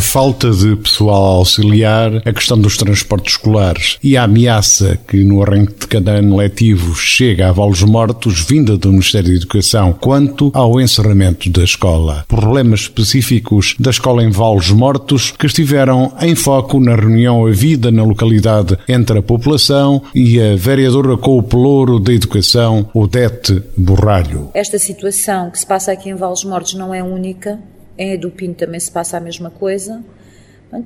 falta 0.00 0.50
de 0.50 0.76
pessoal 0.76 1.36
auxiliar, 1.36 2.22
a 2.24 2.32
questão 2.32 2.58
dos 2.58 2.76
transportes 2.76 3.34
escolares 3.34 3.98
e 4.02 4.16
a 4.16 4.24
ameaça 4.24 4.98
que 5.06 5.22
no 5.24 5.42
arranque 5.42 5.74
de 5.80 5.86
cada 5.86 6.12
ano 6.12 6.36
letivo 6.36 6.94
chega 6.94 7.48
a 7.48 7.52
volos 7.52 7.82
mortos 7.82 8.40
vinda 8.40 8.76
do 8.76 8.90
Ministério 8.90 9.30
da 9.30 9.36
Educação 9.36 9.92
quanto 9.92 10.50
ao 10.54 10.80
encerramento 10.80 11.50
da 11.50 11.62
escola. 11.62 12.24
Problemas 12.28 12.80
específicos 12.80 13.74
da 13.78 13.90
escola 13.90 14.22
em 14.22 14.30
volos 14.30 14.70
mortos 14.70 15.30
que 15.30 15.46
estiveram 15.46 16.12
em 16.20 16.34
foco 16.34 16.80
na 16.80 16.94
reunião 16.94 17.46
havida 17.46 17.90
na 17.90 18.02
localidade 18.02 18.78
entre 18.88 19.18
a 19.18 19.22
população 19.22 20.02
e 20.14 20.40
a 20.40 20.56
vereadora 20.56 21.16
com 21.16 21.38
o 21.38 21.42
pelouro 21.42 21.98
da 21.98 22.12
Educação, 22.12 22.88
Odete 22.94 23.62
Borralho. 23.76 24.50
Esta 24.54 24.78
situação 24.78 25.50
que 25.50 25.58
se 25.58 25.66
passa 25.66 25.92
aqui 25.92 26.10
em 26.10 26.14
Vales 26.14 26.44
Mortos 26.44 26.74
não 26.74 26.94
é 26.94 27.02
única. 27.02 27.58
Em 27.96 28.12
Edupino 28.12 28.54
também 28.54 28.80
se 28.80 28.90
passa 28.90 29.16
a 29.16 29.20
mesma 29.20 29.50
coisa. 29.50 30.02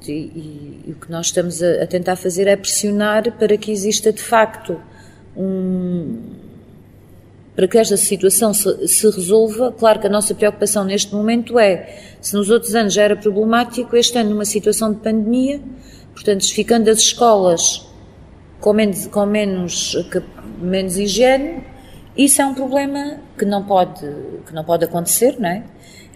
e, 0.07 0.13
e, 0.13 0.81
e, 0.87 0.93
o 0.93 0.95
que 0.95 1.11
nós 1.11 1.27
estamos 1.27 1.63
a, 1.63 1.85
a, 1.85 1.87
tentar 1.87 2.17
fazer 2.17 2.47
é 2.47 2.57
pressionar 2.57 3.31
para 3.39 3.57
que 3.57 3.71
exista 3.71 4.13
de 4.13 4.23
facto 4.23 4.81
um. 5.37 6.19
para 7.55 7.69
que 7.69 7.79
esta 7.79 7.97
situação 7.97 8.53
se, 8.53 8.89
se, 8.89 9.09
resolva. 9.11 9.73
Claro 9.73 10.01
que 10.01 10.07
a 10.07 10.11
nossa 10.11 10.35
preocupação 10.35 10.85
neste 10.85 11.15
momento 11.15 11.59
é, 11.59 12.01
se 12.21 12.35
nos 12.35 12.51
outros 12.51 12.75
anos 12.75 12.93
já 12.93 13.03
era 13.03 13.17
problemático, 13.17 13.97
este 13.97 14.19
ano 14.19 14.31
numa 14.31 14.45
situação 14.45 14.93
de 14.93 15.01
pandemia, 15.01 15.61
portanto, 16.13 16.45
ficando 16.53 16.91
as 16.91 16.99
escolas 16.99 17.87
com 18.61 18.73
menos, 18.73 19.07
com 19.07 19.27
menos, 19.27 19.97
menos 20.61 20.99
higiene, 20.99 21.63
isso 22.17 22.41
é 22.41 22.47
um 22.47 22.55
problema 22.55 23.19
que 23.37 23.45
não 23.45 23.65
pode, 23.65 24.07
que 24.47 24.55
não 24.55 24.65
pode 24.65 24.85
acontecer, 24.85 25.37
não 25.39 25.49
é? 25.49 25.65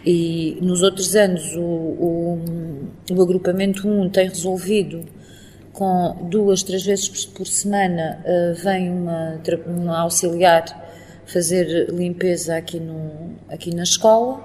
E 0.05 0.59
nos 0.63 0.83
outros 0.83 1.15
anos 1.15 1.55
o, 1.57 1.61
o, 1.61 2.45
o 3.13 3.23
agrupamento 3.23 3.87
1 3.87 4.09
tem 4.09 4.29
resolvido 4.29 5.05
com 5.73 6.17
duas, 6.29 6.63
três 6.63 6.85
vezes 6.85 7.27
por 7.27 7.47
semana 7.47 8.23
uh, 8.25 8.55
vem 8.55 8.91
uma, 8.91 9.41
uma 9.67 9.99
auxiliar 10.01 10.65
fazer 11.27 11.91
limpeza 11.91 12.57
aqui, 12.57 12.81
no, 12.81 13.37
aqui 13.49 13.75
na 13.75 13.83
escola. 13.83 14.41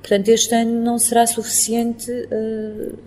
Portanto, 0.00 0.28
este 0.28 0.54
ano 0.54 0.82
não 0.82 0.98
será 0.98 1.26
suficiente 1.26 2.10
uh, 2.10 2.98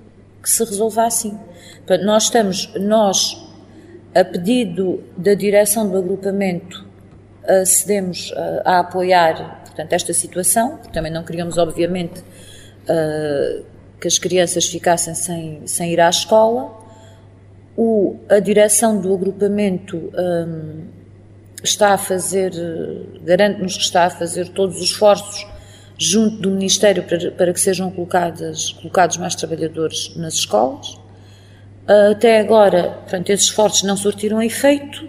que 0.41 0.49
se 0.49 0.63
resolva 0.63 1.05
assim. 1.05 1.37
Portanto, 1.77 2.05
nós 2.05 2.23
estamos, 2.23 2.71
nós, 2.79 3.43
a 4.13 4.23
pedido 4.23 5.03
da 5.17 5.33
direção 5.33 5.89
do 5.89 5.97
agrupamento, 5.97 6.91
acedemos 7.47 8.31
uh, 8.31 8.61
a 8.64 8.80
apoiar 8.80 9.61
portanto, 9.66 9.94
esta 9.94 10.14
situação, 10.14 10.78
porque 10.78 10.92
também 10.92 11.11
não 11.11 11.23
queríamos, 11.23 11.58
obviamente, 11.58 12.20
uh, 12.20 13.66
que 14.00 14.08
as 14.08 14.17
crianças 14.17 14.66
ficassem 14.66 15.14
sem, 15.14 15.67
sem 15.67 15.92
ir 15.92 16.00
à 16.00 16.09
escola. 16.09 16.80
O, 17.78 18.17
a 18.30 18.39
direção 18.39 19.00
do 19.00 19.14
agrupamento 19.14 19.98
um, 19.98 20.83
está 21.64 21.94
a 21.94 21.98
fazer, 21.98 22.52
garante-nos 23.23 23.78
que 23.78 23.83
está 23.83 24.05
a 24.05 24.09
fazer 24.09 24.50
todos 24.50 24.78
os 24.78 24.89
esforços 24.89 25.48
junto 25.98 26.38
do 26.38 26.52
Ministério 26.52 27.03
para, 27.03 27.31
para 27.31 27.53
que 27.53 27.59
sejam 27.59 27.92
colocadas, 27.92 28.72
colocados 28.73 29.17
mais 29.17 29.36
trabalhadores 29.36 30.16
nas 30.16 30.33
escolas. 30.33 31.00
Até 32.11 32.39
agora, 32.39 32.89
portanto, 33.02 33.30
esses 33.30 33.45
esforços 33.45 33.83
não 33.83 33.95
surtiram 33.95 34.42
efeito 34.42 35.08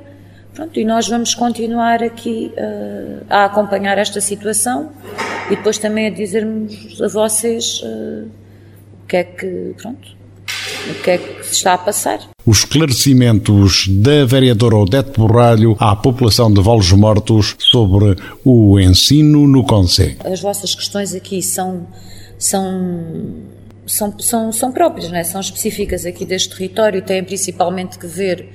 Pronto, 0.55 0.79
e 0.79 0.85
nós 0.85 1.09
vamos 1.09 1.35
continuar 1.35 2.03
aqui 2.03 2.53
uh, 2.57 3.25
a 3.29 3.47
acompanhar 3.47 3.97
esta 3.97 4.21
situação 4.21 4.93
e 5.51 5.57
depois 5.57 5.79
também 5.79 6.09
a 6.09 6.11
dizermos 6.11 7.01
a 7.01 7.09
vocês 7.09 7.81
uh, 7.83 8.29
o 9.03 9.07
que 9.07 9.17
é 9.17 9.25
que, 9.25 9.75
pronto, 9.81 10.09
o 10.91 11.03
que 11.03 11.11
é 11.11 11.19
que 11.19 11.47
se 11.47 11.55
está 11.55 11.73
a 11.73 11.79
passar. 11.79 12.21
Os 12.45 12.59
esclarecimentos 12.59 13.89
da 13.89 14.27
vereadora 14.27 14.77
Odete 14.77 15.19
Borralho 15.19 15.75
à 15.79 15.97
população 15.97 16.53
de 16.53 16.61
Volos 16.61 16.93
Mortos 16.93 17.55
sobre 17.59 18.17
o 18.45 18.79
ensino 18.79 19.49
no 19.49 19.65
Conselho. 19.65 20.17
As 20.25 20.41
vossas 20.41 20.75
questões 20.75 21.15
aqui 21.15 21.41
são, 21.41 21.87
são 22.39 23.53
são, 23.87 24.15
são, 24.19 24.53
são 24.53 24.73
próprias, 24.73 25.11
não 25.11 25.19
é? 25.19 25.25
são 25.25 25.41
específicas 25.41 26.07
aqui 26.07 26.25
deste 26.25 26.51
território 26.51 26.99
e 26.99 27.03
têm 27.03 27.23
principalmente 27.25 27.99
que 27.99 28.07
ver 28.07 28.49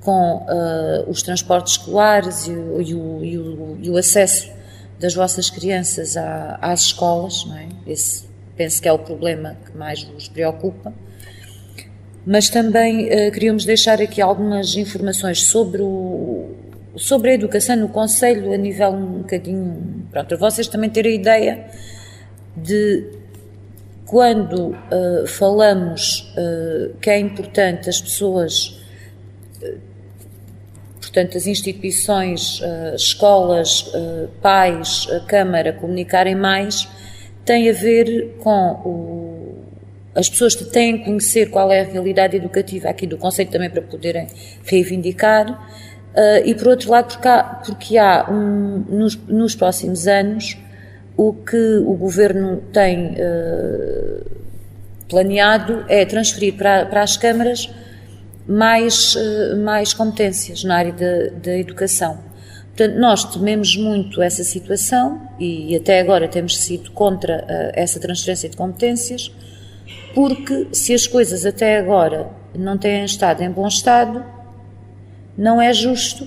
com 0.00 0.36
uh, 0.36 1.08
os 1.10 1.22
transportes 1.22 1.74
escolares 1.74 2.46
e 2.46 2.52
o, 2.52 2.80
e, 2.80 2.94
o, 2.94 3.24
e, 3.24 3.38
o, 3.38 3.78
e 3.82 3.90
o, 3.90 3.96
acesso 3.96 4.50
das 4.98 5.14
vossas 5.14 5.50
crianças 5.50 6.16
à, 6.16 6.58
às 6.60 6.82
escolas, 6.86 7.44
não 7.46 7.56
é? 7.56 7.68
Esse 7.86 8.24
penso 8.56 8.80
que 8.80 8.88
é 8.88 8.92
o 8.92 8.98
problema 8.98 9.56
que 9.64 9.76
mais 9.76 10.02
vos 10.02 10.28
preocupa. 10.28 10.92
Mas 12.26 12.48
também 12.48 13.06
uh, 13.06 13.32
queríamos 13.32 13.64
deixar 13.64 14.00
aqui 14.00 14.20
algumas 14.20 14.74
informações 14.74 15.44
sobre, 15.44 15.82
o, 15.82 16.54
sobre 16.96 17.30
a 17.30 17.34
educação 17.34 17.76
no 17.76 17.88
Conselho 17.88 18.52
a 18.52 18.56
nível 18.56 18.90
um 18.90 19.18
bocadinho. 19.18 20.06
Pronto, 20.10 20.36
vocês 20.38 20.66
também 20.66 20.90
terem 20.90 21.12
a 21.12 21.14
ideia 21.14 21.66
de 22.56 23.06
quando 24.06 24.68
uh, 24.68 25.26
falamos 25.26 26.32
uh, 26.36 26.94
que 27.00 27.08
é 27.08 27.18
importante 27.18 27.88
as 27.88 28.00
pessoas 28.00 28.80
portanto, 31.10 31.36
as 31.36 31.46
instituições, 31.46 32.60
uh, 32.60 32.94
escolas, 32.94 33.82
uh, 33.88 34.28
pais, 34.40 35.06
Câmara 35.26 35.72
comunicarem 35.72 36.36
mais, 36.36 36.88
tem 37.44 37.68
a 37.68 37.72
ver 37.72 38.36
com 38.38 38.70
o, 38.84 39.64
as 40.14 40.28
pessoas 40.28 40.54
que 40.54 40.64
têm 40.64 40.98
que 40.98 41.04
conhecer 41.04 41.50
qual 41.50 41.72
é 41.72 41.80
a 41.80 41.84
realidade 41.84 42.36
educativa 42.36 42.88
aqui 42.88 43.06
do 43.08 43.18
Conselho 43.18 43.50
também 43.50 43.68
para 43.68 43.82
poderem 43.82 44.28
reivindicar, 44.64 45.50
uh, 45.50 46.46
e 46.46 46.54
por 46.54 46.68
outro 46.68 46.90
lado 46.92 47.12
porque 47.12 47.28
há, 47.28 47.42
porque 47.42 47.98
há 47.98 48.30
um, 48.30 48.84
nos, 48.88 49.16
nos, 49.26 49.56
próximos 49.56 50.06
anos 50.06 50.56
o 51.16 51.32
que 51.32 51.78
o 51.84 51.94
Governo 51.94 52.62
tem 52.72 53.16
planeado 55.06 55.84
é 55.86 56.06
transferir 56.06 56.54
para, 56.54 56.86
para 56.86 57.02
as 57.02 57.16
câmaras 57.16 57.68
mais, 58.50 59.14
eh, 59.16 59.54
mais 59.54 59.94
competências 59.94 60.64
na 60.64 60.76
área 60.76 60.92
da, 60.92 61.30
da 61.40 61.56
educação. 61.56 62.18
Portanto, 62.76 62.98
nós 62.98 63.24
tememos 63.24 63.76
muito 63.76 64.20
essa 64.20 64.42
situação 64.42 65.22
e 65.38 65.76
até 65.76 66.00
agora 66.00 66.26
temos 66.26 66.58
sido 66.58 66.90
contra 66.90 67.44
uh, 67.44 67.72
essa 67.74 68.00
transferência 68.00 68.48
de 68.48 68.56
competências, 68.56 69.30
porque 70.14 70.68
se 70.72 70.94
as 70.94 71.06
coisas 71.06 71.44
até 71.44 71.78
agora 71.78 72.28
não 72.54 72.78
têm 72.78 73.04
estado 73.04 73.42
em 73.42 73.50
bom 73.50 73.68
estado, 73.68 74.24
não 75.36 75.60
é 75.60 75.72
justo 75.72 76.26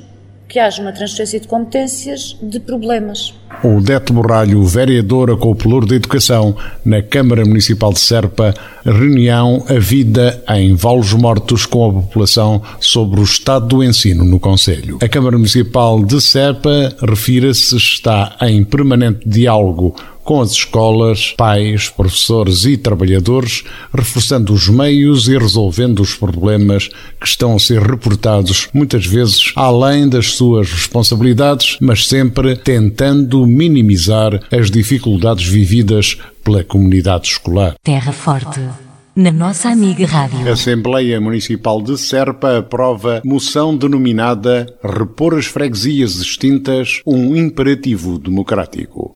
que 0.53 0.59
haja 0.59 0.84
uma 0.84 0.91
transferência 0.91 1.40
de 1.40 1.47
competências 1.47 2.38
de 2.40 2.59
problemas. 2.59 3.34
O 3.64 3.81
Deto 3.81 4.14
Borralho, 4.14 4.64
vereadora 4.64 5.36
com 5.36 5.50
o 5.50 5.56
Pelour 5.56 5.84
de 5.84 5.96
Educação 5.96 6.56
na 6.86 7.02
Câmara 7.02 7.44
Municipal 7.44 7.91
de 7.91 8.00
Serpa, 8.00 8.53
reunião 8.86 9.66
A 9.68 9.80
Vida 9.80 10.44
em 10.50 10.75
Valos 10.75 11.12
Mortos 11.14 11.66
com 11.66 11.90
a 11.90 11.94
população 11.94 12.62
sobre 12.80 13.19
o 13.19 13.24
estado 13.24 13.66
do 13.66 13.84
ensino 13.84 14.24
no 14.24 14.40
Conselho. 14.40 15.00
A 15.02 15.09
Câmara 15.09 15.38
Municipal 15.40 16.03
de 16.06 16.22
Serpa, 16.22 16.96
refira-se, 17.02 17.75
está 17.75 18.38
em 18.41 18.64
permanente 18.64 19.28
diálogo 19.28 19.96
com 20.23 20.41
as 20.41 20.51
escolas, 20.51 21.34
pais, 21.37 21.90
professores 21.90 22.66
e 22.66 22.78
trabalhadores, 22.78 23.64
reforçando 23.93 24.53
os 24.53 24.67
meios 24.67 25.28
e 25.28 25.37
resolvendo 25.37 25.99
os 26.02 26.16
problemas 26.16 26.90
que 27.20 27.28
estão 27.28 27.55
a 27.55 27.59
ser 27.59 27.81
reportados, 27.81 28.67
muitas 28.73 29.05
vezes 29.05 29.52
além 29.55 30.08
das 30.08 30.34
suas 30.34 30.72
responsabilidades, 30.72 31.78
mas 31.81 32.08
sempre 32.08 32.55
tentando 32.55 33.46
minimizar 33.46 34.40
as 34.52 34.72
dificuldades 34.72 35.46
vividas 35.46 36.17
pela 36.43 36.64
comunidade 36.64 37.28
escolar. 37.28 37.75
Terra 37.84 38.11
Forte 38.11 38.59
na 39.16 39.31
nossa 39.31 39.70
amiga 39.70 40.05
Rádio. 40.05 40.47
A 40.47 40.53
Assembleia 40.53 41.22
Municipal 41.22 41.81
de 41.81 41.97
Serpa 41.97 42.58
aprova 42.58 43.22
moção 43.23 43.75
denominada 43.78 44.66
Repor 44.84 45.35
as 45.35 45.46
freguesias 45.46 46.16
extintas, 46.16 47.02
um 47.05 47.35
imperativo 47.35 48.17
democrático. 48.17 49.14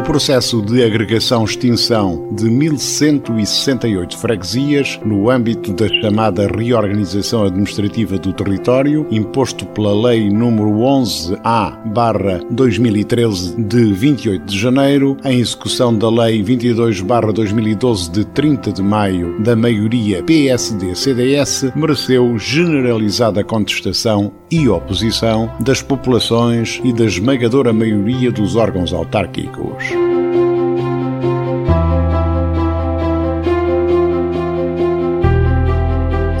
O 0.00 0.02
processo 0.02 0.62
de 0.62 0.82
agregação-extinção 0.82 2.30
de 2.32 2.48
1168 2.48 4.16
freguesias, 4.16 4.98
no 5.04 5.28
âmbito 5.28 5.74
da 5.74 5.86
chamada 6.00 6.46
reorganização 6.46 7.44
administrativa 7.44 8.16
do 8.16 8.32
território, 8.32 9.06
imposto 9.10 9.66
pela 9.66 9.92
Lei 9.92 10.30
nº 10.30 11.36
11A-2013 11.42 13.62
de 13.62 13.92
28 13.92 14.46
de 14.46 14.58
janeiro, 14.58 15.18
em 15.22 15.38
execução 15.38 15.94
da 15.94 16.08
Lei 16.08 16.42
22-2012 16.42 18.10
de 18.10 18.24
30 18.24 18.72
de 18.72 18.82
maio 18.82 19.38
da 19.42 19.54
maioria 19.54 20.22
PSD-CDS, 20.22 21.72
mereceu 21.76 22.38
generalizada 22.38 23.44
contestação 23.44 24.32
e 24.50 24.66
oposição 24.66 25.52
das 25.60 25.82
populações 25.82 26.80
e 26.82 26.90
da 26.90 27.04
esmagadora 27.04 27.70
maioria 27.72 28.32
dos 28.32 28.56
órgãos 28.56 28.94
autárquicos. 28.94 29.90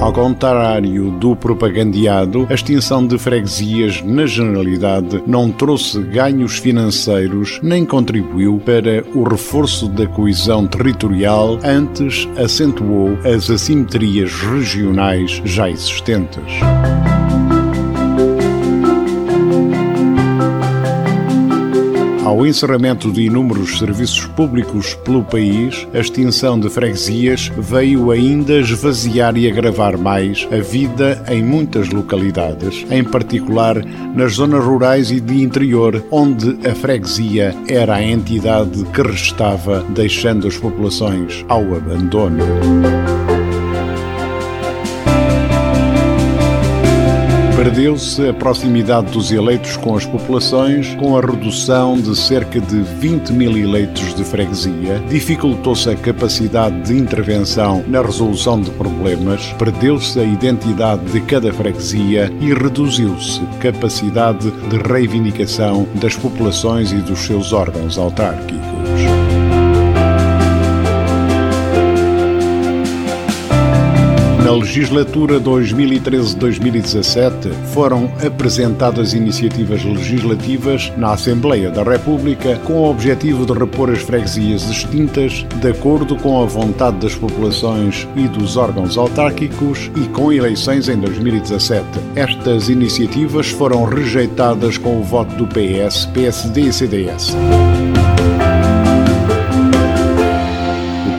Ao 0.00 0.14
contrário 0.14 1.10
do 1.10 1.36
propagandeado, 1.36 2.46
a 2.48 2.54
extinção 2.54 3.06
de 3.06 3.18
freguesias, 3.18 4.00
na 4.02 4.24
generalidade, 4.24 5.22
não 5.26 5.52
trouxe 5.52 6.00
ganhos 6.00 6.56
financeiros 6.56 7.60
nem 7.62 7.84
contribuiu 7.84 8.58
para 8.64 9.04
o 9.14 9.22
reforço 9.22 9.88
da 9.88 10.06
coesão 10.06 10.66
territorial, 10.66 11.58
antes 11.62 12.26
acentuou 12.42 13.18
as 13.24 13.50
assimetrias 13.50 14.32
regionais 14.32 15.42
já 15.44 15.68
existentes. 15.68 16.60
Ao 22.30 22.46
encerramento 22.46 23.10
de 23.10 23.22
inúmeros 23.22 23.76
serviços 23.76 24.24
públicos 24.24 24.94
pelo 24.94 25.24
país, 25.24 25.84
a 25.92 25.98
extinção 25.98 26.60
de 26.60 26.70
freguesias 26.70 27.50
veio 27.58 28.12
ainda 28.12 28.52
esvaziar 28.60 29.36
e 29.36 29.50
agravar 29.50 29.98
mais 29.98 30.46
a 30.52 30.62
vida 30.62 31.24
em 31.28 31.42
muitas 31.42 31.88
localidades, 31.88 32.86
em 32.88 33.02
particular 33.02 33.84
nas 34.14 34.34
zonas 34.34 34.64
rurais 34.64 35.10
e 35.10 35.18
de 35.18 35.42
interior, 35.42 36.04
onde 36.08 36.56
a 36.64 36.72
freguesia 36.72 37.52
era 37.66 37.96
a 37.96 38.02
entidade 38.02 38.84
que 38.94 39.02
restava, 39.02 39.84
deixando 39.88 40.46
as 40.46 40.56
populações 40.56 41.44
ao 41.48 41.74
abandono. 41.74 42.44
Perdeu-se 47.70 48.28
a 48.28 48.34
proximidade 48.34 49.12
dos 49.12 49.30
eleitos 49.30 49.76
com 49.76 49.94
as 49.94 50.04
populações, 50.04 50.92
com 50.96 51.16
a 51.16 51.20
redução 51.20 51.94
de 51.94 52.18
cerca 52.18 52.60
de 52.60 52.82
20 52.82 53.32
mil 53.32 53.56
eleitos 53.56 54.12
de 54.12 54.24
freguesia, 54.24 55.00
dificultou-se 55.08 55.88
a 55.88 55.94
capacidade 55.94 56.80
de 56.80 56.98
intervenção 56.98 57.84
na 57.86 58.02
resolução 58.02 58.60
de 58.60 58.72
problemas, 58.72 59.52
perdeu-se 59.52 60.18
a 60.18 60.24
identidade 60.24 61.04
de 61.12 61.20
cada 61.20 61.52
freguesia 61.52 62.28
e 62.40 62.52
reduziu-se 62.52 63.40
a 63.40 63.58
capacidade 63.58 64.50
de 64.50 64.76
reivindicação 64.76 65.86
das 65.94 66.16
populações 66.16 66.90
e 66.90 66.96
dos 66.96 67.20
seus 67.20 67.52
órgãos 67.52 67.96
autárquicos. 67.96 68.79
Na 74.50 74.56
legislatura 74.56 75.38
2013-2017 75.38 77.52
foram 77.72 78.12
apresentadas 78.26 79.14
iniciativas 79.14 79.84
legislativas 79.84 80.92
na 80.96 81.12
Assembleia 81.12 81.70
da 81.70 81.84
República 81.84 82.56
com 82.64 82.72
o 82.72 82.90
objetivo 82.90 83.46
de 83.46 83.52
repor 83.52 83.90
as 83.90 84.02
freguesias 84.02 84.68
extintas 84.68 85.46
de 85.60 85.70
acordo 85.70 86.16
com 86.16 86.42
a 86.42 86.46
vontade 86.46 86.96
das 86.96 87.14
populações 87.14 88.08
e 88.16 88.26
dos 88.26 88.56
órgãos 88.56 88.98
autárquicos 88.98 89.88
e 89.94 90.08
com 90.08 90.32
eleições 90.32 90.88
em 90.88 90.98
2017. 90.98 91.86
Estas 92.16 92.68
iniciativas 92.68 93.50
foram 93.50 93.84
rejeitadas 93.84 94.76
com 94.76 94.98
o 94.98 95.04
voto 95.04 95.32
do 95.36 95.46
PS, 95.46 96.06
PSD 96.06 96.62
e 96.62 96.72
CDS. 96.72 97.36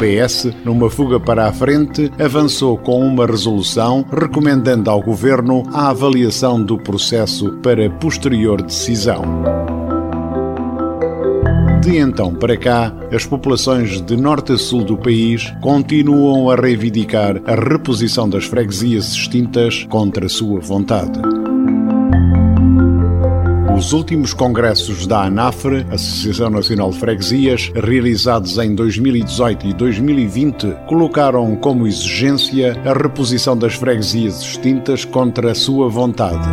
PS, 0.02 0.48
numa 0.66 0.90
fuga 0.90 1.20
para 1.20 1.48
a 1.48 1.54
frente, 1.54 2.12
avançou 2.18 2.76
com 2.76 3.06
uma 3.06 3.28
resolução 3.28 4.04
recomendando 4.12 4.90
ao 4.90 5.00
Governo 5.00 5.62
a 5.72 5.90
avaliação 5.90 6.60
do 6.60 6.76
processo 6.76 7.52
para 7.62 7.88
posterior 7.88 8.64
decisão. 8.64 9.22
De 11.84 11.98
então 11.98 12.34
para 12.34 12.58
cá, 12.58 12.92
as 13.14 13.28
populações 13.28 14.02
de 14.02 14.18
norte 14.18 14.54
a 14.54 14.58
sul 14.58 14.84
do 14.84 14.98
país 14.98 15.54
continuam 15.62 16.50
a 16.50 16.56
reivindicar 16.56 17.40
a 17.46 17.54
reposição 17.54 18.28
das 18.28 18.46
freguesias 18.46 19.12
extintas 19.12 19.86
contra 19.88 20.28
sua 20.28 20.60
vontade. 20.60 21.20
Os 23.82 23.94
últimos 23.94 24.32
congressos 24.32 25.08
da 25.08 25.24
ANAFRE, 25.24 25.88
Associação 25.90 26.52
Nacional 26.52 26.92
de 26.92 27.00
Freguesias, 27.00 27.72
realizados 27.74 28.60
em 28.60 28.76
2018 28.76 29.66
e 29.66 29.74
2020, 29.74 30.68
colocaram 30.88 31.56
como 31.56 31.88
exigência 31.88 32.80
a 32.86 32.94
reposição 32.94 33.58
das 33.58 33.74
freguesias 33.74 34.40
extintas 34.40 35.04
contra 35.04 35.54
a 35.54 35.56
sua 35.56 35.90
vontade 35.90 36.48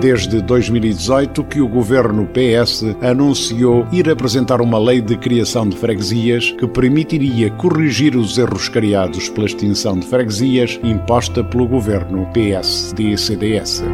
desde 0.00 0.40
2018 0.40 1.44
que 1.44 1.60
o 1.60 1.68
governo 1.68 2.26
PS 2.26 2.84
anunciou 3.02 3.86
ir 3.92 4.08
apresentar 4.08 4.62
uma 4.62 4.78
lei 4.78 5.00
de 5.00 5.16
criação 5.16 5.68
de 5.68 5.76
freguesias 5.76 6.52
que 6.52 6.66
permitiria 6.66 7.50
corrigir 7.50 8.16
os 8.16 8.38
erros 8.38 8.68
criados 8.68 9.28
pela 9.28 9.46
extinção 9.46 9.98
de 9.98 10.06
freguesias 10.06 10.80
imposta 10.82 11.44
pelo 11.44 11.68
governo 11.68 12.26
PSD-CDS. 12.32 13.84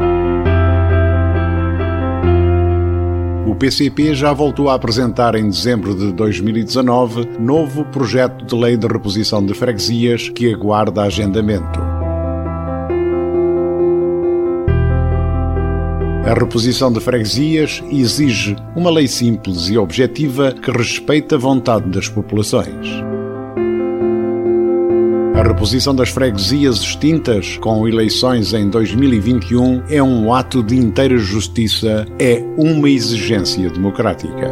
O 3.45 3.55
PCP 3.55 4.15
já 4.15 4.31
voltou 4.31 4.69
a 4.69 4.75
apresentar 4.75 5.35
em 5.35 5.49
dezembro 5.49 5.93
de 5.93 6.13
2019 6.13 7.37
novo 7.39 7.83
projeto 7.85 8.45
de 8.45 8.55
lei 8.55 8.77
de 8.77 8.87
reposição 8.87 9.45
de 9.45 9.53
freguesias 9.53 10.29
que 10.29 10.53
aguarda 10.53 11.01
agendamento. 11.01 12.06
A 16.27 16.33
reposição 16.33 16.91
de 16.91 16.99
freguesias 16.99 17.81
exige 17.89 18.57
uma 18.75 18.91
lei 18.91 19.07
simples 19.07 19.69
e 19.69 19.77
objetiva 19.77 20.51
que 20.51 20.69
respeite 20.69 21.33
a 21.33 21.37
vontade 21.37 21.89
das 21.89 22.09
populações. 22.09 22.85
A 25.35 25.41
reposição 25.41 25.95
das 25.95 26.09
freguesias 26.09 26.79
extintas, 26.81 27.57
com 27.59 27.87
eleições 27.87 28.53
em 28.53 28.69
2021, 28.69 29.83
é 29.89 30.03
um 30.03 30.33
ato 30.33 30.61
de 30.61 30.75
inteira 30.75 31.17
justiça, 31.17 32.05
é 32.19 32.43
uma 32.57 32.89
exigência 32.89 33.69
democrática. 33.69 34.51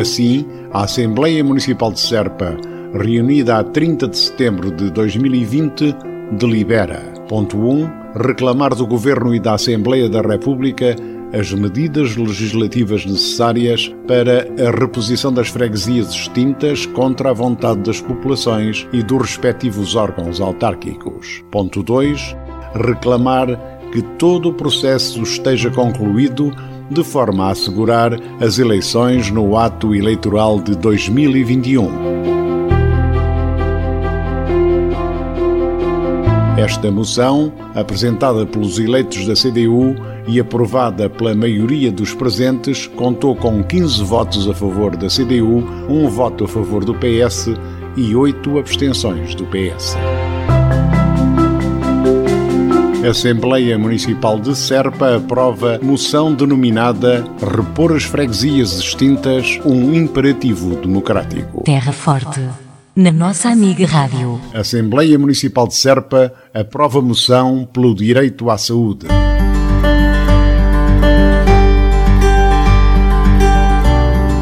Assim, 0.00 0.46
a 0.72 0.84
Assembleia 0.84 1.44
Municipal 1.44 1.92
de 1.92 2.00
Serpa, 2.00 2.56
reunida 2.94 3.58
a 3.58 3.62
30 3.62 4.08
de 4.08 4.16
setembro 4.16 4.70
de 4.70 4.90
2020, 4.90 5.94
delibera. 6.32 7.12
Ponto 7.28 7.58
1 7.58 8.05
reclamar 8.16 8.74
do 8.74 8.86
Governo 8.86 9.34
e 9.34 9.40
da 9.40 9.54
Assembleia 9.54 10.08
da 10.08 10.20
República 10.20 10.96
as 11.32 11.52
medidas 11.52 12.16
legislativas 12.16 13.04
necessárias 13.04 13.92
para 14.06 14.46
a 14.66 14.70
reposição 14.70 15.32
das 15.32 15.48
freguesias 15.48 16.10
extintas 16.10 16.86
contra 16.86 17.30
a 17.30 17.32
vontade 17.32 17.80
das 17.80 18.00
populações 18.00 18.86
e 18.92 19.02
dos 19.02 19.22
respectivos 19.22 19.94
órgãos 19.94 20.40
autárquicos. 20.40 21.44
Ponto 21.50 21.82
2. 21.82 22.36
Reclamar 22.74 23.48
que 23.92 24.02
todo 24.18 24.50
o 24.50 24.54
processo 24.54 25.22
esteja 25.22 25.70
concluído 25.70 26.52
de 26.90 27.02
forma 27.02 27.46
a 27.46 27.50
assegurar 27.50 28.12
as 28.40 28.58
eleições 28.58 29.30
no 29.30 29.56
ato 29.56 29.94
eleitoral 29.94 30.60
de 30.60 30.76
2021. 30.76 32.35
Esta 36.56 36.90
moção, 36.90 37.52
apresentada 37.74 38.46
pelos 38.46 38.78
eleitos 38.78 39.26
da 39.26 39.34
CDU 39.34 39.94
e 40.26 40.40
aprovada 40.40 41.08
pela 41.10 41.34
maioria 41.34 41.92
dos 41.92 42.14
presentes, 42.14 42.86
contou 42.86 43.36
com 43.36 43.62
15 43.62 44.02
votos 44.02 44.48
a 44.48 44.54
favor 44.54 44.96
da 44.96 45.06
CDU, 45.08 45.62
um 45.86 46.08
voto 46.08 46.44
a 46.44 46.48
favor 46.48 46.82
do 46.82 46.94
PS 46.94 47.50
e 47.94 48.16
oito 48.16 48.58
abstenções 48.58 49.34
do 49.34 49.44
PS. 49.44 49.98
A 53.04 53.10
Assembleia 53.10 53.78
Municipal 53.78 54.40
de 54.40 54.56
Serpa 54.56 55.16
aprova 55.16 55.78
moção 55.82 56.34
denominada 56.34 57.22
Repor 57.38 57.94
as 57.94 58.04
freguesias 58.04 58.78
extintas, 58.78 59.60
um 59.62 59.94
imperativo 59.94 60.74
democrático. 60.76 61.64
Terra 61.64 61.92
Forte 61.92 62.40
na 62.96 63.12
nossa 63.12 63.50
amiga 63.50 63.86
Rádio. 63.86 64.40
Assembleia 64.54 65.18
Municipal 65.18 65.68
de 65.68 65.74
Serpa 65.74 66.32
aprova 66.54 67.02
moção 67.02 67.68
pelo 67.70 67.94
direito 67.94 68.48
à 68.48 68.56
saúde. 68.56 69.06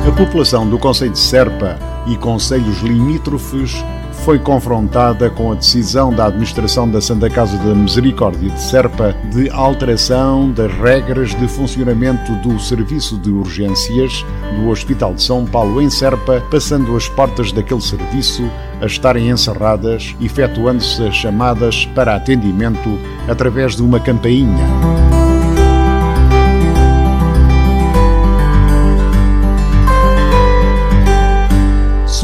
A 0.07 0.13
população 0.17 0.71
do 0.71 0.79
Conselho 0.79 1.11
de 1.11 1.19
Serpa 1.19 1.77
e 2.07 2.17
conselhos 2.17 2.81
limítrofes 2.81 3.85
foi 4.25 4.39
confrontada 4.39 5.29
com 5.29 5.53
a 5.53 5.55
decisão 5.55 6.11
da 6.11 6.27
administração 6.27 6.89
da 6.89 6.99
Santa 6.99 7.29
Casa 7.29 7.59
da 7.59 7.75
Misericórdia 7.75 8.49
de 8.49 8.59
Serpa 8.59 9.15
de 9.31 9.51
alteração 9.51 10.51
das 10.51 10.73
regras 10.73 11.35
de 11.35 11.47
funcionamento 11.47 12.33
do 12.37 12.59
serviço 12.59 13.19
de 13.19 13.31
urgências 13.31 14.25
do 14.57 14.71
Hospital 14.71 15.13
de 15.13 15.23
São 15.23 15.45
Paulo 15.45 15.83
em 15.83 15.91
Serpa, 15.91 16.43
passando 16.51 16.97
as 16.97 17.07
portas 17.07 17.53
daquele 17.53 17.83
serviço 17.83 18.51
a 18.81 18.87
estarem 18.87 19.29
encerradas, 19.29 20.17
efetuando-se 20.19 21.07
as 21.07 21.15
chamadas 21.15 21.85
para 21.95 22.17
atendimento 22.17 22.99
através 23.29 23.77
de 23.77 23.83
uma 23.83 24.01
campainha. 24.01 25.14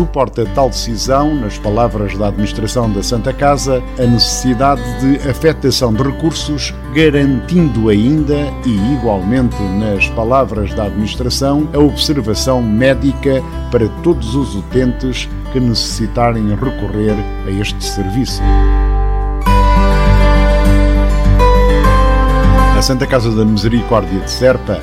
Suporta 0.01 0.47
tal 0.55 0.71
decisão, 0.71 1.35
nas 1.35 1.59
palavras 1.59 2.17
da 2.17 2.29
administração 2.29 2.91
da 2.91 3.03
Santa 3.03 3.35
Casa, 3.35 3.83
a 3.99 4.07
necessidade 4.07 4.81
de 4.99 5.29
afetação 5.29 5.93
de 5.93 6.03
recursos, 6.03 6.73
garantindo 6.95 7.91
ainda 7.91 8.51
e 8.65 8.95
igualmente 8.95 9.63
nas 9.63 10.09
palavras 10.09 10.73
da 10.73 10.85
administração 10.85 11.69
a 11.75 11.79
observação 11.79 12.63
médica 12.63 13.43
para 13.71 13.87
todos 14.03 14.35
os 14.35 14.55
utentes 14.55 15.29
que 15.53 15.61
necessitarem 15.61 16.49
recorrer 16.55 17.15
a 17.47 17.51
este 17.51 17.85
serviço. 17.85 18.41
A 22.75 22.81
Santa 22.81 23.07
Casa 23.07 23.31
da 23.37 23.45
Misericórdia 23.45 24.19
de 24.19 24.31
Serpa 24.31 24.81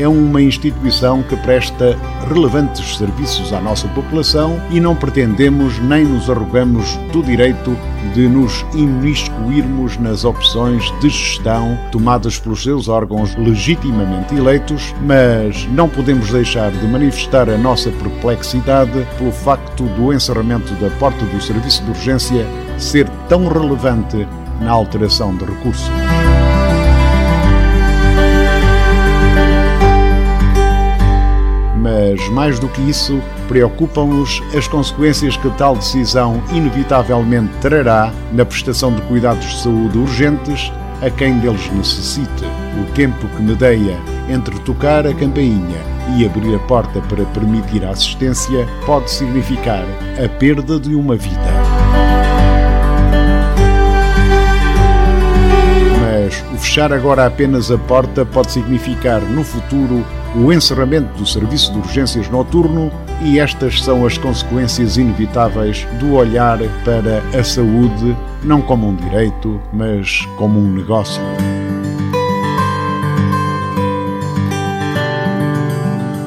é 0.00 0.08
uma 0.08 0.40
instituição 0.40 1.22
que 1.22 1.36
presta 1.36 1.96
relevantes 2.26 2.96
serviços 2.96 3.52
à 3.52 3.60
nossa 3.60 3.86
população 3.88 4.60
e 4.70 4.80
não 4.80 4.96
pretendemos 4.96 5.78
nem 5.78 6.04
nos 6.04 6.30
arrogamos 6.30 6.96
do 7.12 7.22
direito 7.22 7.76
de 8.14 8.26
nos 8.26 8.64
imiscuirmos 8.74 9.98
nas 9.98 10.24
opções 10.24 10.90
de 11.00 11.10
gestão 11.10 11.78
tomadas 11.92 12.38
pelos 12.38 12.62
seus 12.62 12.88
órgãos 12.88 13.34
legitimamente 13.36 14.34
eleitos, 14.34 14.94
mas 15.02 15.66
não 15.72 15.88
podemos 15.88 16.30
deixar 16.30 16.70
de 16.70 16.86
manifestar 16.86 17.50
a 17.50 17.58
nossa 17.58 17.90
perplexidade 17.90 19.06
pelo 19.18 19.32
facto 19.32 19.84
do 19.84 20.12
encerramento 20.12 20.72
da 20.74 20.88
porta 20.98 21.24
do 21.26 21.40
serviço 21.42 21.84
de 21.84 21.90
urgência 21.90 22.46
ser 22.78 23.08
tão 23.28 23.46
relevante 23.48 24.26
na 24.60 24.70
alteração 24.70 25.36
de 25.36 25.44
recursos. 25.44 25.90
Mas 32.10 32.28
mais 32.30 32.58
do 32.58 32.68
que 32.68 32.80
isso, 32.82 33.20
preocupam-nos 33.46 34.42
as 34.56 34.66
consequências 34.66 35.36
que 35.36 35.48
tal 35.50 35.76
decisão 35.76 36.42
inevitavelmente 36.50 37.52
trará 37.60 38.12
na 38.32 38.44
prestação 38.44 38.92
de 38.92 39.00
cuidados 39.02 39.44
de 39.44 39.62
saúde 39.62 39.98
urgentes 39.98 40.72
a 41.02 41.08
quem 41.08 41.38
deles 41.38 41.70
necessite. 41.72 42.44
O 42.80 42.92
tempo 42.92 43.28
que 43.28 43.42
medeia 43.42 43.96
entre 44.28 44.58
tocar 44.60 45.06
a 45.06 45.14
campainha 45.14 45.78
e 46.16 46.26
abrir 46.26 46.54
a 46.54 46.58
porta 46.60 47.00
para 47.02 47.24
permitir 47.26 47.84
a 47.84 47.90
assistência 47.90 48.66
pode 48.84 49.10
significar 49.10 49.84
a 50.22 50.28
perda 50.28 50.78
de 50.78 50.94
uma 50.94 51.16
vida. 51.16 51.40
Mas 56.00 56.44
o 56.52 56.58
fechar 56.58 56.92
agora 56.92 57.26
apenas 57.26 57.70
a 57.70 57.78
porta 57.78 58.26
pode 58.26 58.50
significar, 58.50 59.20
no 59.20 59.44
futuro, 59.44 60.04
o 60.36 60.52
encerramento 60.52 61.12
do 61.18 61.26
serviço 61.26 61.72
de 61.72 61.78
urgências 61.78 62.28
noturno 62.28 62.90
e 63.22 63.38
estas 63.38 63.82
são 63.82 64.06
as 64.06 64.16
consequências 64.16 64.96
inevitáveis 64.96 65.86
do 65.98 66.14
olhar 66.14 66.58
para 66.84 67.22
a 67.38 67.42
saúde 67.42 68.16
não 68.42 68.62
como 68.62 68.88
um 68.88 68.94
direito, 68.94 69.60
mas 69.72 70.24
como 70.36 70.58
um 70.58 70.72
negócio. 70.72 71.20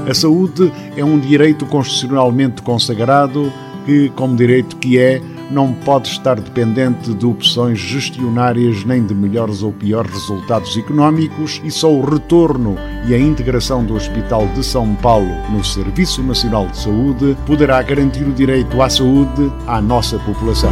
A 0.07 0.13
saúde 0.13 0.71
é 0.95 1.03
um 1.03 1.17
direito 1.17 1.65
constitucionalmente 1.65 2.61
consagrado 2.61 3.51
que, 3.85 4.09
como 4.09 4.35
direito 4.35 4.75
que 4.75 4.99
é, 4.99 5.21
não 5.51 5.73
pode 5.73 6.07
estar 6.07 6.39
dependente 6.39 7.13
de 7.13 7.25
opções 7.25 7.79
gestionárias 7.79 8.83
nem 8.83 9.05
de 9.05 9.13
melhores 9.13 9.61
ou 9.61 9.71
piores 9.71 10.11
resultados 10.11 10.75
económicos 10.77 11.61
e 11.63 11.71
só 11.71 11.91
o 11.91 12.03
retorno 12.03 12.75
e 13.07 13.13
a 13.13 13.19
integração 13.19 13.85
do 13.85 13.95
Hospital 13.95 14.47
de 14.49 14.63
São 14.63 14.95
Paulo 14.95 15.31
no 15.51 15.63
Serviço 15.63 16.23
Nacional 16.23 16.67
de 16.67 16.77
Saúde 16.77 17.37
poderá 17.45 17.81
garantir 17.81 18.23
o 18.23 18.33
direito 18.33 18.81
à 18.81 18.89
saúde 18.89 19.51
à 19.67 19.81
nossa 19.81 20.17
população. 20.19 20.71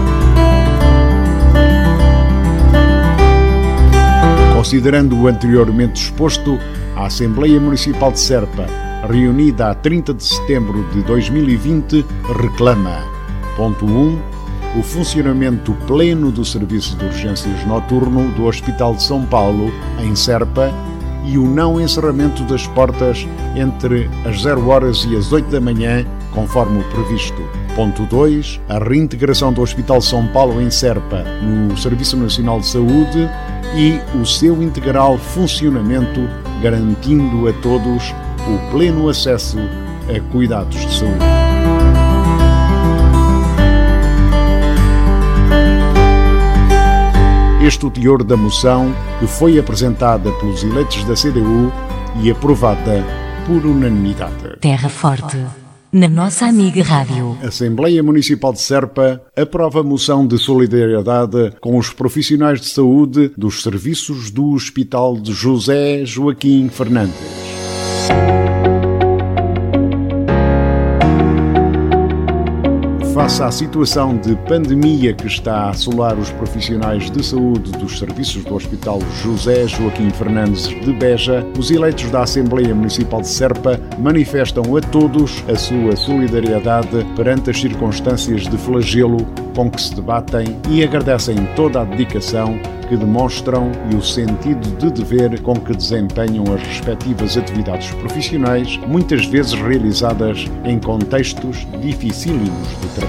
Considerando 4.56 5.20
o 5.20 5.28
anteriormente 5.28 6.04
exposto, 6.04 6.58
a 6.96 7.08
Assembleia 7.08 7.60
Municipal 7.60 8.12
de 8.12 8.20
Serpa, 8.20 8.68
reunida 9.10 9.72
a 9.72 9.76
30 9.76 10.14
de 10.14 10.24
setembro 10.24 10.88
de 10.92 11.02
2020, 11.02 12.06
reclama: 12.40 13.04
ponto 13.58 13.86
1 13.86 14.41
o 14.78 14.82
funcionamento 14.82 15.74
pleno 15.86 16.32
do 16.32 16.46
serviço 16.46 16.96
de 16.96 17.06
urgências 17.06 17.66
noturno 17.66 18.32
do 18.32 18.46
Hospital 18.46 18.96
de 18.96 19.04
São 19.04 19.26
Paulo, 19.26 19.72
em 20.00 20.16
Serpa, 20.16 20.72
e 21.26 21.38
o 21.38 21.46
não 21.46 21.80
encerramento 21.80 22.44
das 22.44 22.66
portas 22.68 23.28
entre 23.56 24.10
as 24.26 24.42
0 24.42 24.68
horas 24.68 25.06
e 25.10 25.16
as 25.16 25.32
8 25.32 25.52
da 25.52 25.62
manhã, 25.62 26.06
conforme 26.32 26.80
o 26.80 26.84
previsto. 26.86 27.42
Ponto 27.76 28.06
2. 28.06 28.60
A 28.68 28.80
reintegração 28.80 29.54
do 29.54 29.62
Hospital 29.62 30.02
São 30.02 30.28
Paulo 30.28 30.62
em 30.62 30.70
Serpa 30.70 31.24
no 31.42 31.78
Serviço 31.78 32.18
Nacional 32.18 32.60
de 32.60 32.68
Saúde 32.68 33.30
e 33.76 34.00
o 34.18 34.26
seu 34.26 34.62
integral 34.62 35.18
funcionamento, 35.18 36.22
garantindo 36.62 37.48
a 37.48 37.54
todos 37.54 38.14
o 38.48 38.72
pleno 38.72 39.08
acesso 39.08 39.58
a 40.10 40.32
cuidados 40.32 40.86
de 40.86 40.94
saúde. 40.94 41.41
Este 47.64 47.86
o 47.86 47.92
teor 47.92 48.24
da 48.24 48.36
moção 48.36 48.92
que 49.20 49.28
foi 49.28 49.60
apresentada 49.60 50.32
pelos 50.34 50.64
eleitos 50.64 51.04
da 51.04 51.14
CDU 51.14 51.72
e 52.24 52.32
aprovada 52.32 53.06
por 53.46 53.64
unanimidade. 53.66 54.58
Terra 54.60 54.90
Forte. 54.90 55.38
Na 55.92 56.08
nossa 56.08 56.46
amiga 56.46 56.82
Rádio. 56.82 57.38
Assembleia 57.44 58.02
Municipal 58.02 58.54
de 58.54 58.62
Serpa 58.62 59.22
aprova 59.36 59.82
a 59.82 59.84
moção 59.84 60.26
de 60.26 60.40
solidariedade 60.40 61.54
com 61.62 61.78
os 61.78 61.92
profissionais 61.92 62.60
de 62.62 62.68
saúde 62.68 63.32
dos 63.38 63.62
serviços 63.62 64.32
do 64.32 64.54
Hospital 64.54 65.18
de 65.18 65.32
José 65.32 66.04
Joaquim 66.04 66.68
Fernandes. 66.70 67.14
Face 73.14 73.44
à 73.44 73.52
situação 73.52 74.16
de 74.16 74.36
pandemia 74.48 75.14
que 75.14 75.28
está 75.28 75.54
a 75.54 75.70
assolar 75.72 76.18
os 76.18 76.32
profissionais 76.32 77.12
de 77.12 77.24
saúde 77.24 77.72
dos 77.74 78.00
serviços 78.00 78.46
do 78.46 78.56
Hospital 78.56 79.00
José 79.22 79.68
Joaquim 79.68 80.10
Fernandes 80.12 80.68
de 80.68 80.94
Beja, 80.94 81.46
os 81.60 81.70
eleitos 81.72 82.10
da 82.10 82.24
Assembleia 82.24 82.74
Municipal 82.74 83.22
de 83.22 83.28
Serpa 83.28 83.78
manifestam 84.00 84.78
a 84.78 84.82
todos 84.82 85.44
a 85.50 85.58
sua 85.58 85.96
solidariedade 85.98 87.06
perante 87.16 87.50
as 87.50 87.60
circunstâncias 87.60 88.44
de 88.44 88.58
flagelo 88.58 89.18
com 89.56 89.70
que 89.70 89.82
se 89.82 89.94
debatem 89.94 90.58
e 90.70 90.82
agradecem 90.82 91.36
toda 91.56 91.82
a 91.82 91.84
dedicação 91.84 92.58
que 92.92 92.98
demonstram 92.98 93.72
e 93.90 93.96
o 93.96 94.02
sentido 94.02 94.70
de 94.76 94.92
dever 94.92 95.42
com 95.44 95.54
que 95.54 95.74
desempenham 95.74 96.44
as 96.54 96.62
respectivas 96.62 97.38
atividades 97.38 97.90
profissionais, 97.92 98.78
muitas 98.86 99.26
vezes 99.26 99.54
realizadas 99.54 100.46
em 100.66 100.78
contextos 100.78 101.66
dificílimos 101.82 102.68
de 102.82 102.88
trabalho. 102.90 103.01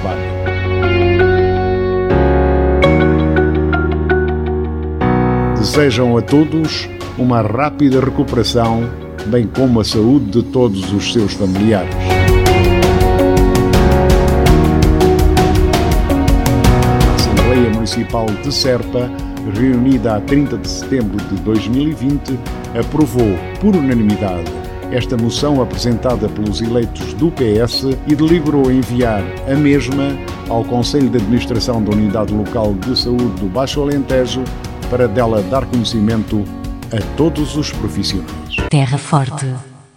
Desejam 5.57 6.17
a 6.17 6.23
todos 6.23 6.89
uma 7.17 7.41
rápida 7.41 8.01
recuperação, 8.01 8.89
bem 9.27 9.47
como 9.47 9.81
a 9.81 9.85
saúde 9.85 10.27
de 10.27 10.43
todos 10.43 10.93
os 10.93 11.13
seus 11.13 11.35
familiares. 11.35 11.95
A 17.09 17.15
Assembleia 17.15 17.71
Municipal 17.71 18.27
de 18.27 18.53
Serpa 18.53 19.11
reunida 19.55 20.17
a 20.17 20.21
30 20.21 20.59
de 20.59 20.69
setembro 20.69 21.17
de 21.17 21.37
2020, 21.43 22.39
aprovou 22.79 23.37
por 23.61 23.75
unanimidade 23.75 24.51
esta 24.93 25.17
moção 25.17 25.63
apresentada 25.63 26.29
pelos 26.29 26.61
eleitos 26.61 27.15
do 27.15 27.31
PS 27.31 27.85
e 28.07 28.15
deliberou 28.15 28.71
enviar 28.71 29.23
a 29.51 29.55
mesma 29.55 30.05
ao 30.49 30.63
Conselho 30.65 31.09
de 31.09 31.17
Administração 31.17 31.83
da 31.83 31.93
Unidade 31.93 32.33
Local 32.33 32.75
de 32.75 32.97
Saúde 32.99 33.41
do 33.41 33.47
Baixo 33.47 33.81
Alentejo 33.81 34.45
para 34.91 35.09
dela 35.09 35.43
dar 35.43 35.65
conhecimento 35.65 36.45
a 36.93 37.01
todos 37.17 37.57
os 37.57 37.73
profissionais. 37.73 38.57
Terra 38.69 38.99
Forte. 38.99 39.47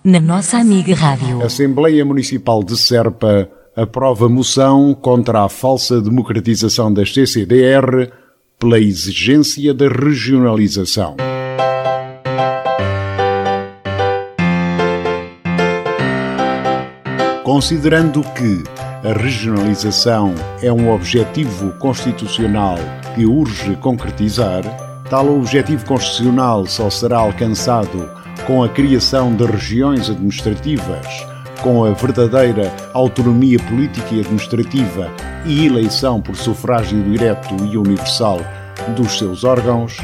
na 0.02 0.22
nossa 0.22 0.58
amiga 0.58 0.96
Rádio. 0.96 1.42
A 1.42 1.48
Assembleia 1.48 2.06
Municipal 2.06 2.64
de 2.64 2.78
Serpa 2.78 3.50
aprova 3.76 4.30
moção 4.30 4.94
contra 4.94 5.44
a 5.44 5.50
falsa 5.50 6.00
democratização 6.00 6.94
das 6.94 7.14
CCDR 7.14 8.10
pela 8.58 8.80
exigência 8.80 9.74
da 9.74 9.90
regionalização. 9.90 11.18
Considerando 17.46 18.24
que 18.24 18.64
a 19.08 19.14
regionalização 19.14 20.34
é 20.64 20.74
um 20.74 20.92
objetivo 20.92 21.72
constitucional 21.74 22.76
que 23.14 23.24
urge 23.24 23.76
concretizar, 23.76 24.64
tal 25.12 25.32
objetivo 25.38 25.86
constitucional 25.86 26.66
só 26.66 26.90
será 26.90 27.20
alcançado 27.20 28.10
com 28.48 28.64
a 28.64 28.70
criação 28.70 29.36
de 29.36 29.46
regiões 29.46 30.10
administrativas, 30.10 31.06
com 31.62 31.86
a 31.86 31.92
verdadeira 31.92 32.76
autonomia 32.96 33.60
política 33.60 34.16
e 34.16 34.22
administrativa 34.22 35.12
e 35.46 35.68
eleição 35.68 36.20
por 36.20 36.36
sufrágio 36.36 37.04
direto 37.04 37.56
e 37.64 37.78
universal 37.78 38.42
dos 38.96 39.20
seus 39.20 39.44
órgãos, 39.44 39.98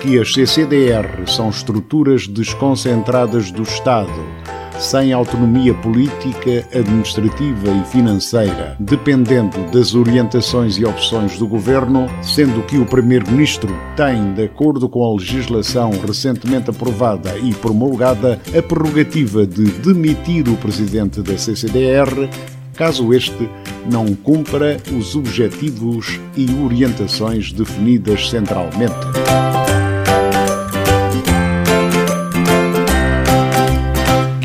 que 0.00 0.18
as 0.18 0.34
CCDR 0.34 1.24
são 1.28 1.50
estruturas 1.50 2.26
desconcentradas 2.26 3.52
do 3.52 3.62
Estado 3.62 4.43
sem 4.84 5.12
autonomia 5.12 5.72
política, 5.72 6.66
administrativa 6.78 7.70
e 7.70 7.84
financeira, 7.86 8.76
dependendo 8.78 9.58
das 9.72 9.94
orientações 9.94 10.76
e 10.76 10.84
opções 10.84 11.38
do 11.38 11.46
governo, 11.46 12.06
sendo 12.22 12.62
que 12.62 12.76
o 12.76 12.84
Primeiro-Ministro 12.84 13.74
tem, 13.96 14.34
de 14.34 14.44
acordo 14.44 14.88
com 14.88 15.02
a 15.04 15.14
legislação 15.14 15.90
recentemente 16.06 16.68
aprovada 16.68 17.36
e 17.38 17.54
promulgada, 17.54 18.38
a 18.56 18.62
prerrogativa 18.62 19.46
de 19.46 19.64
demitir 19.64 20.48
o 20.48 20.56
presidente 20.56 21.22
da 21.22 21.38
CCDR 21.38 22.28
caso 22.74 23.14
este 23.14 23.48
não 23.90 24.14
cumpra 24.14 24.76
os 24.96 25.14
objetivos 25.14 26.20
e 26.36 26.46
orientações 26.62 27.52
definidas 27.52 28.28
centralmente. 28.28 28.94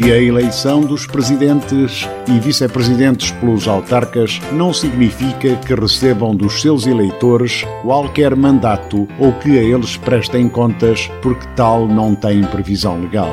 Que 0.09 0.13
a 0.13 0.19
eleição 0.19 0.81
dos 0.81 1.05
presidentes 1.05 2.09
e 2.27 2.39
vice-presidentes 2.39 3.29
pelos 3.29 3.67
autarcas 3.67 4.41
não 4.51 4.73
significa 4.73 5.55
que 5.57 5.75
recebam 5.75 6.35
dos 6.35 6.63
seus 6.63 6.87
eleitores 6.87 7.63
qualquer 7.83 8.35
mandato 8.35 9.07
ou 9.19 9.31
que 9.33 9.59
a 9.59 9.61
eles 9.61 9.97
prestem 9.97 10.49
contas, 10.49 11.11
porque 11.21 11.47
tal 11.55 11.87
não 11.87 12.15
tem 12.15 12.43
previsão 12.43 12.99
legal. 12.99 13.29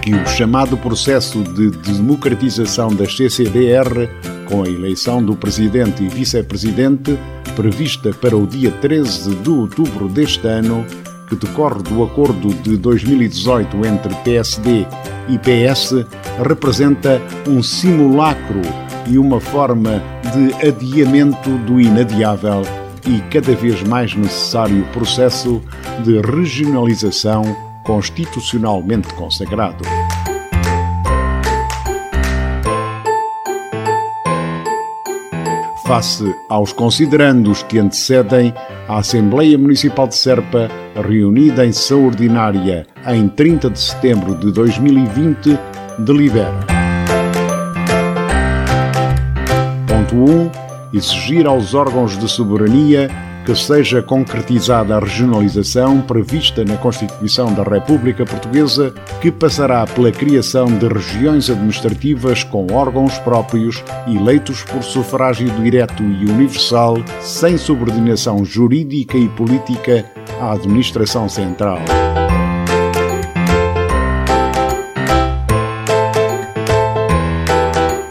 Que 0.00 0.14
o 0.14 0.26
chamado 0.26 0.78
processo 0.78 1.42
de 1.42 1.70
democratização 1.70 2.88
das 2.88 3.14
CCDR, 3.14 4.08
com 4.48 4.62
a 4.62 4.68
eleição 4.70 5.22
do 5.22 5.36
presidente 5.36 6.02
e 6.02 6.08
vice-presidente, 6.08 7.18
prevista 7.54 8.10
para 8.10 8.34
o 8.34 8.46
dia 8.46 8.70
13 8.70 9.34
de 9.34 9.50
outubro 9.50 10.08
deste 10.08 10.46
ano, 10.46 10.86
que 11.32 11.46
decorre 11.46 11.82
do 11.82 12.02
acordo 12.02 12.52
de 12.52 12.76
2018 12.76 13.86
entre 13.86 14.14
PSD 14.16 14.86
e 15.28 15.38
PS 15.38 16.04
representa 16.46 17.22
um 17.48 17.62
simulacro 17.62 18.60
e 19.06 19.18
uma 19.18 19.40
forma 19.40 20.02
de 20.32 20.66
adiamento 20.66 21.50
do 21.58 21.80
inadiável 21.80 22.62
e 23.06 23.20
cada 23.30 23.54
vez 23.54 23.82
mais 23.82 24.14
necessário 24.14 24.84
processo 24.92 25.62
de 26.04 26.20
regionalização 26.20 27.42
constitucionalmente 27.82 29.12
consagrado. 29.14 29.82
Face 35.86 36.24
aos 36.48 36.72
considerandos 36.72 37.62
que 37.64 37.78
antecedem, 37.78 38.54
a 38.92 38.98
Assembleia 38.98 39.56
Municipal 39.56 40.06
de 40.06 40.14
Serpa 40.14 40.68
reunida 40.94 41.64
em 41.64 41.72
sessão 41.72 42.04
ordinária 42.04 42.86
em 43.06 43.26
30 43.26 43.70
de 43.70 43.80
setembro 43.80 44.34
de 44.34 44.52
2020, 44.52 45.58
delibera. 46.00 46.60
Ponto 49.88 50.14
1. 50.14 50.50
Exigir 50.92 51.46
aos 51.46 51.72
órgãos 51.72 52.18
de 52.18 52.28
soberania 52.28 53.08
que 53.44 53.54
seja 53.54 54.02
concretizada 54.02 54.96
a 54.96 55.00
regionalização 55.00 56.00
prevista 56.00 56.64
na 56.64 56.76
Constituição 56.76 57.52
da 57.52 57.62
República 57.62 58.24
Portuguesa, 58.24 58.94
que 59.20 59.30
passará 59.30 59.86
pela 59.86 60.12
criação 60.12 60.66
de 60.66 60.86
regiões 60.86 61.50
administrativas 61.50 62.44
com 62.44 62.66
órgãos 62.72 63.18
próprios, 63.18 63.82
eleitos 64.06 64.62
por 64.62 64.82
sufrágio 64.82 65.50
direto 65.62 66.02
e 66.02 66.30
universal, 66.30 66.96
sem 67.20 67.56
subordinação 67.56 68.44
jurídica 68.44 69.16
e 69.16 69.28
política 69.28 70.04
à 70.40 70.52
administração 70.52 71.28
central. 71.28 71.78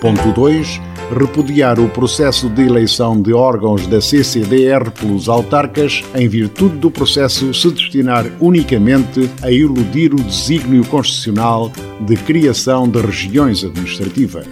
Ponto 0.02 0.32
2 0.32 0.91
repudiar 1.12 1.80
o 1.80 1.90
processo 1.90 2.50
de 2.50 2.64
eleição 2.64 3.22
de 3.22 3.34
órgãos 3.34 3.86
da 3.88 4.00
CCDR 4.02 4.90
pelos 4.92 5.28
autarcas, 5.28 6.04
em 6.16 6.28
virtude 6.28 6.78
do 6.78 6.90
processo 6.90 7.54
se 7.54 7.70
destinar 7.72 8.26
unicamente 8.40 9.30
a 9.42 9.52
eludir 9.52 10.14
o 10.14 10.24
desígnio 10.24 10.86
constitucional 10.86 11.72
de 12.00 12.16
criação 12.16 12.88
de 12.88 13.00
regiões 13.00 13.64
administrativas. 13.64 14.48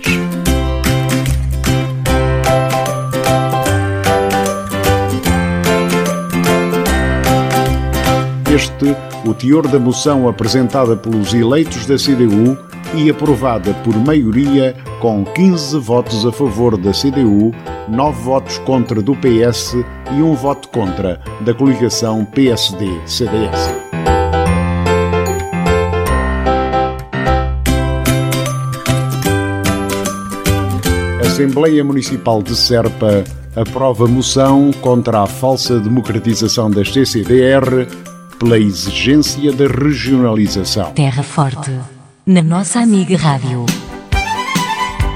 Este, 8.54 8.96
o 9.26 9.34
teor 9.34 9.68
da 9.68 9.80
moção 9.80 10.28
apresentada 10.28 10.96
pelos 10.98 11.34
eleitos 11.34 11.86
da 11.86 11.96
CDU 11.96 12.58
e 12.96 13.10
aprovada 13.10 13.74
por 13.86 13.96
maioria 13.96 14.76
com 15.00 15.24
15 15.24 15.80
votos 15.80 16.26
a 16.26 16.32
favor 16.32 16.78
da 16.78 16.92
CDU, 16.92 17.54
9 17.88 18.22
votos 18.22 18.58
contra 18.60 19.02
do 19.02 19.16
PS 19.16 19.76
e 20.12 20.22
um 20.22 20.36
voto 20.36 20.68
contra 20.70 21.20
da 21.42 21.54
coligação 21.54 22.26
PSD-CDS. 22.26 23.74
Assembleia 31.22 31.84
Municipal 31.84 32.44
de 32.44 32.56
Serpa 32.56 33.24
aprova 33.56 34.08
moção 34.08 34.72
contra 34.82 35.24
a 35.24 35.28
falsa 35.28 35.80
democratização 35.80 36.70
das 36.70 36.92
CCDR 36.92 37.88
pela 38.38 38.60
exigência 38.60 39.52
da 39.54 39.66
regionalização. 39.66 40.92
Terra 40.92 41.24
Forte, 41.24 41.72
na 42.26 42.42
nossa 42.42 42.80
amiga 42.80 43.18
Rádio. 43.18 43.66